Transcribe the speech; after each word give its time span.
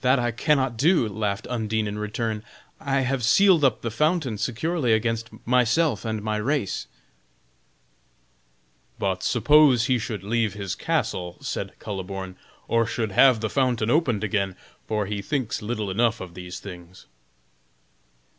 "That 0.00 0.18
I 0.18 0.30
cannot 0.30 0.78
do," 0.78 1.06
laughed 1.06 1.46
Undine 1.48 1.86
in 1.86 1.98
return; 1.98 2.42
"I 2.80 3.00
have 3.02 3.22
sealed 3.22 3.64
up 3.64 3.82
the 3.82 3.90
fountain 3.90 4.38
securely 4.38 4.94
against 4.94 5.28
myself 5.46 6.06
and 6.06 6.22
my 6.22 6.38
race." 6.38 6.86
"But 8.98 9.22
suppose 9.22 9.84
he 9.88 9.98
should 9.98 10.24
leave 10.24 10.54
his 10.54 10.74
castle," 10.74 11.36
said 11.42 11.78
Kuhleborn, 11.78 12.36
"or 12.66 12.86
should 12.86 13.12
have 13.12 13.40
the 13.40 13.50
fountain 13.50 13.90
opened 13.90 14.24
again! 14.24 14.56
for 14.86 15.04
he 15.04 15.20
thinks 15.20 15.60
little 15.60 15.90
enough 15.90 16.22
of 16.22 16.32
these 16.32 16.58
things." 16.58 17.04